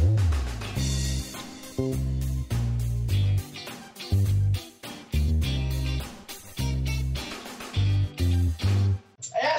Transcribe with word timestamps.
Ya, 0.00 0.08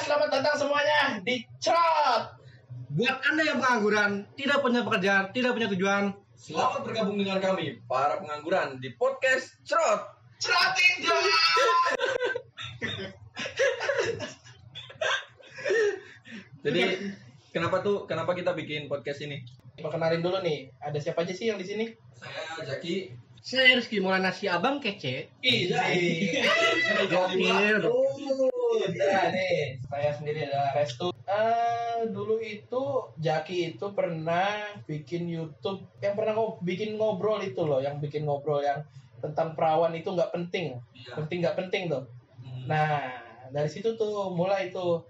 selamat 0.02 0.34
datang 0.34 0.58
semuanya 0.58 1.22
di 1.22 1.46
Crot. 1.62 2.34
Buat 2.90 3.22
Anda 3.30 3.46
yang 3.46 3.62
pengangguran, 3.62 4.26
tidak 4.34 4.66
punya 4.66 4.82
pekerjaan, 4.82 5.30
tidak 5.30 5.54
punya 5.54 5.70
tujuan, 5.78 6.10
Selamat 6.34 6.90
bergabung 6.90 7.22
dengan 7.22 7.38
kami, 7.38 7.78
para 7.86 8.18
pengangguran 8.18 8.82
di 8.82 8.90
podcast 8.98 9.62
Crot. 9.62 10.10
Cerotin 10.42 11.06
dong. 11.06 11.26
Jadi 16.66 16.82
kenapa 17.54 17.78
tuh 17.86 18.10
kenapa 18.10 18.34
kita 18.34 18.50
bikin 18.58 18.90
podcast 18.90 19.22
ini? 19.22 19.61
Perkenalin 19.82 20.22
dulu 20.22 20.38
nih, 20.40 20.70
ada 20.78 20.98
siapa 21.02 21.26
aja 21.26 21.34
sih 21.34 21.50
yang 21.50 21.58
di 21.58 21.66
sini? 21.66 21.84
Saya 22.56 22.78
Jaki. 22.78 23.18
saya 23.42 23.74
Rizky 23.74 23.98
Maulana 23.98 24.30
si 24.30 24.46
abang 24.46 24.78
kece. 24.78 25.26
Iya. 25.42 25.82
Gokil. 27.10 27.82
Oh, 27.90 28.78
ya 28.78 29.28
nih, 29.34 29.82
saya 29.90 30.14
sendiri 30.14 30.46
adalah 30.46 30.70
Restu. 30.78 31.10
Eh, 31.26 32.06
dulu 32.14 32.38
itu 32.38 32.82
Jaki 33.18 33.74
itu 33.74 33.86
pernah 33.90 34.78
bikin 34.86 35.26
YouTube 35.26 35.82
yang 35.98 36.14
pernah 36.14 36.38
ngob 36.38 36.62
bikin 36.62 36.94
ngobrol 36.94 37.42
itu 37.42 37.66
loh, 37.66 37.82
yang 37.82 37.98
bikin 37.98 38.22
ngobrol 38.22 38.62
yang 38.62 38.86
tentang 39.18 39.58
perawan 39.58 39.90
itu 39.94 40.06
nggak 40.10 40.30
penting, 40.30 40.78
Iya. 40.94 41.18
penting 41.18 41.38
nggak 41.42 41.56
penting 41.58 41.82
tuh. 41.90 42.06
Hmm. 42.42 42.70
Nah, 42.70 43.10
dari 43.50 43.66
situ 43.70 43.98
tuh 43.98 44.30
mulai 44.30 44.70
itu 44.70 45.02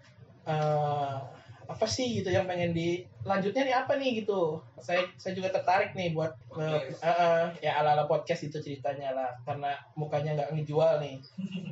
eh 0.48 1.16
apa 1.72 1.88
sih 1.88 2.20
gitu 2.20 2.28
yang 2.28 2.44
pengen 2.44 2.76
dilanjutnya 2.76 3.64
nih 3.64 3.76
apa 3.80 3.96
nih 3.96 4.20
gitu. 4.20 4.60
Saya 4.76 5.08
saya 5.16 5.32
juga 5.32 5.48
tertarik 5.48 5.96
nih 5.96 6.12
buat 6.12 6.36
Podcast. 6.52 7.00
eh, 7.00 7.08
eh, 7.08 7.44
ya 7.64 7.80
ala-ala 7.80 8.04
podcast 8.04 8.44
itu 8.44 8.60
ceritanya 8.60 9.16
lah 9.16 9.30
karena 9.48 9.72
mukanya 9.96 10.36
nggak 10.36 10.50
ngejual 10.52 11.00
nih. 11.00 11.16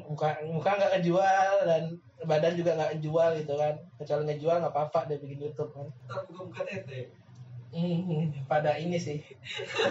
Muka 0.09 0.41
muka 0.49 0.71
nggak 0.81 0.93
ngejual 0.97 1.55
dan 1.69 1.83
badan 2.25 2.57
juga 2.57 2.81
nggak 2.81 2.91
ngejual 2.97 3.31
gitu 3.45 3.55
kan. 3.61 3.75
Kecuali 4.01 4.23
ngejual 4.33 4.57
nggak 4.65 4.73
apa-apa 4.73 5.01
deh 5.13 5.21
bikin 5.21 5.45
YouTube 5.45 5.71
kan. 5.77 5.87
Tete. 6.65 7.13
Hmm, 7.71 8.35
pada 8.51 8.81
ini 8.81 8.97
sih. 8.99 9.21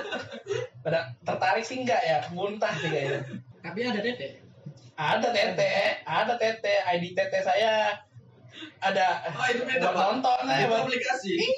pada 0.84 1.16
tertarik 1.24 1.64
sih 1.64 1.80
enggak 1.80 2.02
ya, 2.04 2.20
muntah 2.36 2.74
sih 2.76 2.92
kayaknya. 2.92 3.24
Tapi 3.64 3.80
ada 3.88 4.02
tete. 4.04 4.30
Ada 5.00 5.32
tete, 5.32 5.72
ada 6.04 6.34
tete, 6.36 6.76
ID 6.84 7.16
tete 7.16 7.40
saya 7.40 8.04
ada 8.80 9.06
Oh, 9.30 9.48
itu 9.48 9.64
beda, 9.64 9.90
buat 9.90 9.96
nonton 9.96 10.40
Itu 10.42 10.54
ya 10.54 10.66
buat 10.68 10.82
aplikasi. 10.84 11.32
Ih, 11.36 11.52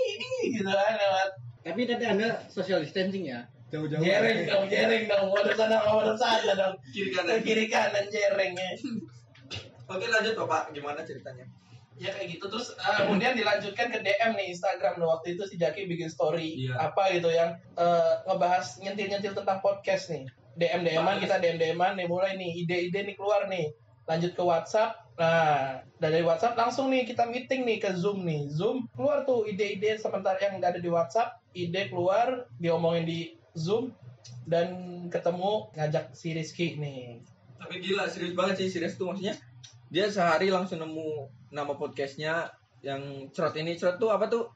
gitu 0.52 0.67
kan 0.67 0.94
lewat 0.95 1.30
Tapi 1.61 1.80
tete 1.86 2.06
Anda 2.06 2.30
social 2.48 2.81
distancing 2.81 3.25
ya. 3.25 3.45
Jauh-jauh. 3.70 4.03
jering 4.03 4.44
dong, 4.44 4.67
jering 4.67 5.08
dong, 5.08 5.31
waduh 5.31 5.56
sana, 5.56 5.80
waduh 5.81 6.11
sana 6.14 6.52
dong, 6.53 6.73
Kiri 6.92 7.09
kanan. 7.09 7.39
kiri 7.39 7.66
kanan 7.67 8.03
jeringnya. 8.08 8.67
Oke 9.88 10.08
lanjut 10.08 10.36
Bapak, 10.38 10.72
gimana 10.72 11.03
ceritanya? 11.03 11.48
Ya 11.95 12.09
kayak 12.11 12.33
gitu 12.33 12.50
terus 12.50 12.73
eh, 12.73 12.98
kemudian 12.98 13.31
dilanjutkan 13.31 13.88
ke 13.88 14.02
DM 14.02 14.33
nih 14.33 14.48
Instagram 14.50 14.98
loh 14.98 15.14
waktu 15.14 15.38
itu 15.38 15.45
si 15.45 15.55
Jaki 15.55 15.86
bikin 15.86 16.09
story 16.09 16.66
Iya. 16.66 16.89
apa 16.89 17.14
gitu 17.14 17.30
yang 17.30 17.53
eh, 17.78 18.14
ngebahas 18.26 18.81
nyentil-nyentil 18.81 19.38
tentang 19.38 19.61
podcast 19.61 20.09
nih. 20.09 20.26
DM 20.52 20.81
DM-an 20.81 21.22
kita 21.22 21.38
DM 21.38 21.55
DM-an 21.55 21.95
nih 21.95 22.08
mulai 22.09 22.36
nih 22.36 22.66
ide-ide 22.66 23.05
nih 23.05 23.16
keluar 23.16 23.48
nih. 23.48 23.70
Lanjut 24.12 24.36
ke 24.36 24.44
WhatsApp. 24.44 25.08
Nah, 25.16 25.80
dari 26.04 26.20
WhatsApp 26.20 26.59
langsung 26.59 26.92
nih 26.92 27.08
kita 27.08 27.23
meeting 27.31 27.64
nih 27.64 27.80
ke 27.80 27.95
Zoom 27.95 28.28
nih. 28.28 28.52
Zoom 28.52 28.92
keluar 28.92 29.23
tuh 29.23 29.48
ide-ide 29.48 29.95
sementara 29.95 30.36
yang 30.44 30.59
nggak 30.59 30.76
ada 30.76 30.81
di 30.84 30.92
WhatsApp, 30.92 31.40
ide 31.56 31.88
keluar 31.88 32.52
diomongin 32.59 33.08
di 33.08 33.20
Zoom 33.56 33.95
dan 34.44 34.67
ketemu 35.08 35.72
ngajak 35.80 36.12
si 36.12 36.36
Rizky 36.36 36.76
nih. 36.76 37.23
Tapi 37.56 37.80
gila, 37.80 38.12
serius 38.12 38.36
banget 38.36 38.66
sih, 38.66 38.67
serius 38.67 39.00
tuh 39.00 39.08
maksudnya. 39.08 39.39
Dia 39.88 40.11
sehari 40.11 40.52
langsung 40.52 40.83
nemu 40.83 41.32
nama 41.55 41.72
podcastnya 41.80 42.52
yang 42.83 43.32
Crot 43.32 43.55
ini. 43.55 43.80
Crot 43.80 43.95
tuh 43.95 44.11
apa 44.11 44.28
tuh? 44.28 44.52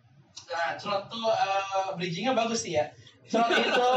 Nah, 0.51 0.75
Cerot 0.75 1.07
tuh 1.07 1.29
eh, 1.31 1.89
bridgingnya 1.95 2.33
bagus 2.35 2.67
sih 2.67 2.75
ya. 2.75 2.89
Cerot 3.29 3.53
itu 3.53 3.89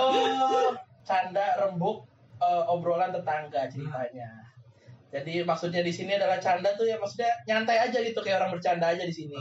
canda 1.03 1.47
rembuk 1.59 2.07
eh, 2.39 2.65
obrolan 2.71 3.11
tetangga 3.11 3.67
ceritanya. 3.67 4.45
Jadi 5.09 5.41
maksudnya 5.41 5.81
di 5.81 5.89
sini 5.89 6.15
adalah 6.15 6.37
canda 6.37 6.69
tuh 6.77 6.85
ya 6.85 7.01
maksudnya 7.01 7.33
nyantai 7.49 7.81
aja 7.81 7.99
gitu 7.99 8.21
kayak 8.21 8.45
orang 8.45 8.53
bercanda 8.57 8.93
aja 8.93 9.03
di 9.03 9.15
sini. 9.15 9.33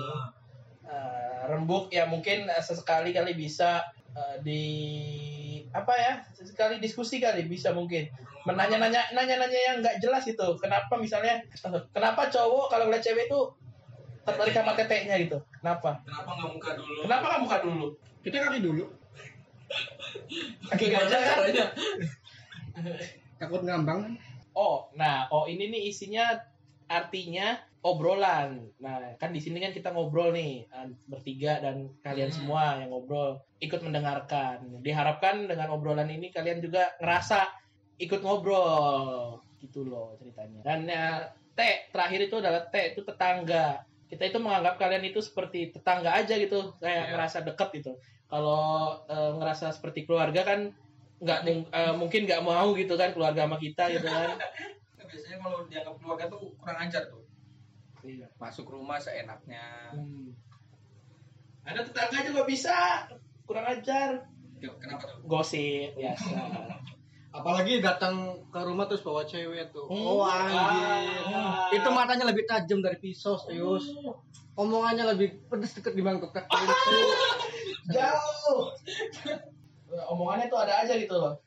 Eh, 0.87 1.39
rembuk 1.51 1.91
ya 1.91 2.07
mungkin 2.07 2.47
eh, 2.47 2.63
sesekali 2.63 3.11
kali 3.11 3.35
bisa 3.35 3.83
eh, 4.15 4.35
di 4.39 4.63
apa 5.75 5.91
ya 5.91 6.13
sekali 6.31 6.79
diskusi 6.79 7.19
kali 7.19 7.43
bisa 7.43 7.75
mungkin 7.75 8.07
menanya-nanya 8.47 9.11
nanya-nanya 9.11 9.59
yang 9.59 9.75
nggak 9.83 9.99
jelas 9.99 10.23
itu 10.23 10.47
kenapa 10.63 10.95
misalnya 10.95 11.43
kenapa 11.91 12.31
cowok 12.31 12.71
kalau 12.71 12.87
ngeliat 12.87 13.03
cewek 13.03 13.27
itu 13.27 13.39
tertarik 14.23 14.55
sama 14.55 14.71
teteknya 14.79 15.19
gitu 15.19 15.35
kenapa 15.59 15.99
Kenapa 16.07 16.31
nggak 16.39 16.51
muka 16.55 16.71
dulu? 16.79 16.99
kenapa 17.03 17.23
nggak 17.27 17.41
buka 17.43 17.57
dulu 17.67 17.87
Kita 18.23 18.35
kaki 18.47 18.59
dulu. 18.63 18.83
kaki 20.71 20.85
gajah 20.87 21.19
kan 21.19 21.35
caranya? 21.43 21.65
Takut 23.35 23.61
ngambang. 23.63 24.15
Oh 24.57 24.89
nah 24.97 25.29
oh 25.29 25.45
ini 25.45 25.69
nih 25.69 25.93
isinya 25.93 26.25
artinya 26.89 27.59
obrolan. 27.83 28.67
Nah 28.81 29.15
kan 29.15 29.29
di 29.31 29.39
sini 29.39 29.61
kan 29.61 29.71
kita 29.71 29.93
ngobrol 29.93 30.33
nih 30.33 30.65
bertiga 31.05 31.61
dan 31.61 31.93
kalian 32.01 32.31
Hmm. 32.33 32.37
semua 32.41 32.63
yang 32.81 32.89
ngobrol 32.89 33.37
ikut 33.61 33.79
mendengarkan. 33.79 34.81
Diharapkan 34.81 35.45
dengan 35.45 35.71
obrolan 35.71 36.09
ini 36.09 36.33
kalian 36.33 36.59
juga 36.59 36.89
ngerasa 36.97 37.47
ikut 37.99 38.19
ngobrol 38.25 39.39
gitu 39.61 39.85
loh 39.85 40.17
ceritanya. 40.17 40.61
Dan 40.65 40.85
ya, 40.85 41.31
T 41.53 41.59
terakhir 41.89 42.29
itu 42.29 42.35
adalah 42.37 42.65
T 42.69 42.75
itu 42.93 43.01
tetangga. 43.01 43.81
Kita 44.07 44.23
itu 44.23 44.39
menganggap 44.39 44.79
kalian 44.79 45.03
itu 45.03 45.19
seperti 45.19 45.75
tetangga 45.75 46.15
aja 46.15 46.33
gitu 46.39 46.71
kayak 46.79 47.03
Iya. 47.03 47.11
ngerasa 47.13 47.37
deket 47.43 47.69
gitu. 47.83 47.93
Kalau 48.27 48.63
eh, 49.07 49.31
ngerasa 49.39 49.71
seperti 49.71 50.03
keluarga 50.03 50.43
kan 50.43 50.71
nggak 51.17 51.39
eh, 51.49 51.93
mungkin 51.97 52.29
nggak 52.29 52.43
mau 52.45 52.77
gitu 52.77 52.93
kan 52.93 53.09
keluarga 53.13 53.49
sama 53.49 53.57
kita 53.57 53.89
gitu 53.89 54.05
kan 54.05 54.37
biasanya 55.07 55.37
kalau 55.39 55.59
dianggap 55.71 55.95
keluarga 56.03 56.25
tuh 56.27 56.41
kurang 56.59 56.77
ajar 56.83 57.03
tuh. 57.09 57.23
Iya. 58.03 58.27
Masuk 58.37 58.65
rumah 58.69 58.99
seenaknya. 58.99 59.95
Hmm. 59.95 60.35
Ada 61.67 61.83
tetangga 61.83 62.19
juga 62.27 62.41
bisa 62.47 63.07
kurang 63.47 63.67
ajar 63.67 64.27
kenapa 64.57 65.03
tuh? 65.07 65.21
gosip 65.29 65.93
biasa 65.93 66.27
Apalagi 67.37 67.79
datang 67.85 68.43
ke 68.49 68.59
rumah 68.65 68.89
terus 68.89 69.05
bawa 69.05 69.21
cewek 69.27 69.69
tuh. 69.69 69.85
Hmm. 69.85 70.05
Oh 70.09 70.25
anjir. 70.25 70.57
Ah. 71.29 71.69
Itu 71.69 71.89
matanya 71.93 72.25
lebih 72.25 72.49
tajam 72.49 72.81
dari 72.81 72.97
pisau, 72.97 73.37
serius. 73.37 73.93
Omongannya 74.57 75.13
lebih 75.13 75.45
pedes 75.45 75.77
deket 75.77 75.93
di 75.93 76.01
mangkuk 76.01 76.33
jauh 77.93 78.73
omongannya 79.91 80.47
tuh 80.51 80.59
ada 80.59 80.83
aja 80.83 80.93
gitu 80.99 81.15
loh. 81.15 81.39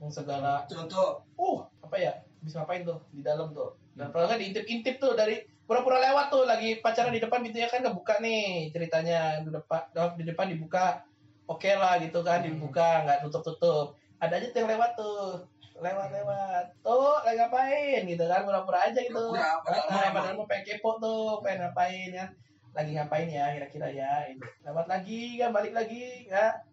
Yang 0.00 0.22
segala. 0.22 0.64
Contoh, 0.70 1.26
uh 1.36 1.58
apa 1.84 1.96
ya? 1.98 2.12
Bisa 2.40 2.62
ngapain 2.62 2.86
tuh? 2.86 2.98
Di 3.10 3.20
dalam 3.20 3.52
tuh. 3.52 3.76
Dan 3.92 4.14
padahal 4.14 4.36
kan 4.36 4.38
diintip-intip 4.40 4.96
tuh 5.02 5.12
dari 5.18 5.42
pura-pura 5.66 6.00
lewat 6.00 6.32
tuh 6.32 6.48
lagi 6.48 6.80
pacaran 6.80 7.14
di 7.14 7.20
depan 7.22 7.44
gitu 7.46 7.58
ya 7.60 7.68
kan 7.68 7.84
kebuka 7.84 8.22
nih 8.22 8.70
ceritanya. 8.72 9.42
Di 9.42 9.50
depan 9.50 9.80
di 10.16 10.24
depan 10.24 10.46
dibuka. 10.48 11.04
Oke 11.50 11.74
lah 11.74 11.98
gitu 11.98 12.22
kan 12.22 12.46
dibuka 12.46 13.04
nggak 13.04 13.26
tutup-tutup. 13.26 13.98
Ada 14.22 14.38
aja 14.38 14.48
yang 14.54 14.70
lewat 14.70 14.90
tuh. 14.94 15.44
Lewat-lewat 15.80 16.76
tuh 16.84 17.24
lagi 17.24 17.40
ngapain 17.40 18.02
gitu 18.04 18.24
kan 18.28 18.44
pura-pura 18.44 18.78
aja 18.88 19.00
gitu. 19.00 19.32
Padahal 19.34 19.86
nah, 19.88 20.08
padahal 20.12 20.34
mau 20.36 20.46
pengen 20.46 20.76
kepo 20.76 21.00
tuh 21.00 21.40
pengen 21.40 21.68
ngapain 21.68 22.10
ya. 22.12 22.26
Lagi 22.70 22.90
ngapain 22.94 23.28
ya 23.28 23.44
kira-kira 23.58 23.88
ya. 23.90 24.12
Gitu. 24.30 24.44
lewat 24.64 24.86
lagi 24.86 25.40
kan 25.40 25.50
balik 25.50 25.72
lagi 25.74 26.28
ya 26.28 26.69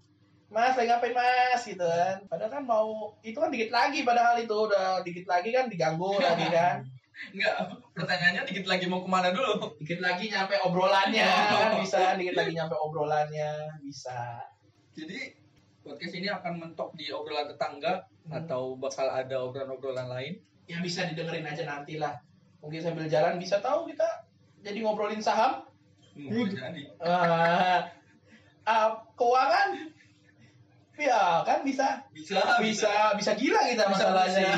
Mas 0.48 0.74
lagi 0.74 0.88
ngapain 0.88 1.12
mas 1.12 1.62
gitu 1.62 1.84
kan 1.84 2.24
Padahal 2.26 2.50
kan 2.50 2.64
mau 2.64 3.12
Itu 3.20 3.38
kan 3.38 3.52
dikit 3.52 3.68
lagi 3.68 4.02
padahal 4.02 4.40
itu 4.40 4.54
Udah 4.54 5.02
dikit 5.02 5.26
lagi 5.26 5.52
kan 5.52 5.68
diganggu 5.68 6.16
lagi 6.24 6.48
kan 6.48 6.88
enggak, 7.34 7.56
pertanyaannya 7.92 8.46
dikit 8.46 8.64
lagi 8.64 8.86
mau 8.86 9.02
ke 9.02 9.10
mana 9.10 9.34
dulu? 9.34 9.74
Dikit 9.78 10.00
lagi 10.00 10.30
nyampe 10.30 10.54
obrolannya 10.62 11.26
Oh. 11.52 11.58
kan 11.58 11.72
bisa 11.82 12.14
Dikit 12.14 12.36
lagi 12.36 12.54
nyampe 12.54 12.76
obrolannya 12.76 13.52
Bisa 13.82 14.40
Jadi, 14.94 15.34
podcast 15.82 16.14
ini 16.14 16.28
akan 16.28 16.54
mentok 16.58 16.94
di 16.94 17.10
obrolan 17.10 17.48
tetangga 17.48 18.06
Hmm. 18.28 18.44
atau 18.44 18.76
bakal 18.76 19.08
ada 19.08 19.40
obrolan-obrolan 19.40 20.12
lain? 20.12 20.36
Ya 20.68 20.84
bisa 20.84 21.08
didengerin 21.08 21.48
aja 21.48 21.64
nanti 21.64 21.96
lah 21.96 22.20
Mungkin 22.60 22.84
sambil 22.84 23.08
jalan 23.08 23.36
bisa 23.36 23.58
tahu 23.58 23.88
kita 23.88 24.04
Jadi 24.60 24.80
ngobrolin 24.80 25.24
saham 25.24 25.64
Hmm, 26.12 26.44
jadi. 26.46 26.92
ah 27.00 27.88
ah, 28.64 29.00
Keuangan 29.16 29.80
Ya 30.98 31.46
kan 31.46 31.62
bisa 31.62 32.02
Bisa, 32.10 32.42
bisa 32.58 33.14
bisa 33.14 33.32
gila 33.38 33.62
kita 33.70 33.86
Bisa 33.86 33.94
masalahnya 33.94 34.50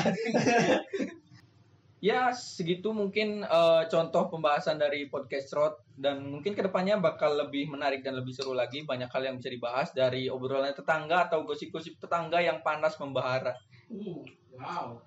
ya 2.00 2.32
segitu 2.32 2.96
mungkin 2.96 3.44
eh, 3.44 3.82
contoh 3.92 4.32
pembahasan 4.32 4.80
dari 4.80 5.04
podcast 5.12 5.52
Rod 5.52 5.84
dan 6.00 6.24
mungkin 6.32 6.56
ke 6.56 6.64
depannya 6.64 6.96
bakal 6.96 7.36
lebih 7.36 7.68
menarik 7.68 8.00
dan 8.00 8.16
lebih 8.16 8.32
seru 8.32 8.56
lagi 8.56 8.88
banyak 8.88 9.12
hal 9.12 9.20
yang 9.20 9.36
bisa 9.36 9.52
dibahas 9.52 9.92
dari 9.92 10.32
obrolan 10.32 10.72
tetangga 10.72 11.28
atau 11.28 11.44
gosip-gosip 11.44 12.00
tetangga 12.00 12.40
yang 12.40 12.64
panas 12.64 12.96
membahara 12.96 13.52
Uh, 13.90 14.22
wow. 14.54 15.02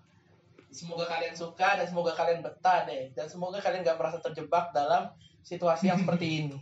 Semoga 0.67 1.07
kalian 1.07 1.31
suka 1.31 1.79
dan 1.79 1.87
semoga 1.87 2.11
kalian 2.11 2.43
betah 2.43 2.83
deh. 2.83 3.15
Dan 3.15 3.31
semoga 3.31 3.63
kalian 3.63 3.87
gak 3.87 3.95
merasa 3.95 4.19
terjebak 4.19 4.75
dalam 4.75 5.07
situasi 5.39 5.87
yang 5.87 6.03
seperti 6.03 6.27
ini. 6.43 6.57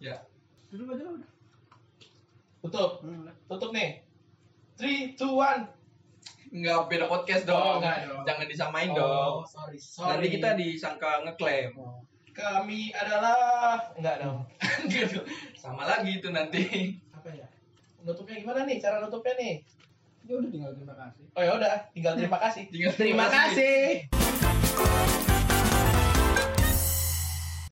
ya 0.00 0.18
aja 0.72 1.04
udah. 1.04 1.30
Tutup. 2.62 3.02
Hmm. 3.02 3.26
Tutup 3.46 3.70
nih. 3.70 4.00
3, 4.78 5.18
2, 5.18 5.18
1. 5.18 5.66
nggak 6.52 6.84
beda 6.84 7.08
podcast 7.08 7.44
Oh, 7.44 7.50
dong 7.50 7.80
nggak 7.80 7.98
dong. 8.06 8.22
jangan 8.24 8.44
disamain 8.44 8.90
Oh, 8.92 8.96
dong 8.96 9.34
sorry, 9.46 9.78
sorry. 9.78 10.08
nanti 10.12 10.28
kita 10.30 10.50
disangka 10.52 11.24
ngeklaim 11.24 11.72
Kami 12.30 12.92
adalah... 12.92 13.80
Enggak 13.94 14.20
dong. 14.22 14.44
sama 15.54 15.84
lagi 15.84 16.18
itu 16.18 16.28
nanti 16.28 16.96
Apa 17.08 17.28
ya? 17.30 17.48
Nutupnya 18.00 18.36
gimana 18.38 18.64
nih? 18.64 18.76
Cara 18.78 19.00
nutupnya 19.00 19.32
nih? 19.34 19.54
Ya 20.22 20.32
udah 20.34 20.48
tinggal 20.48 20.70
terima 20.72 20.94
kasih. 20.94 21.24
Oh 21.32 21.42
ya 21.42 21.52
udah, 21.56 21.72
tinggal 21.90 22.14
terima 22.14 22.38
kasih. 22.44 22.62
Tinggal 22.68 22.92
terima 22.92 23.24
terima 23.24 23.26
kasih. 23.48 23.84
kasih. 24.08 25.31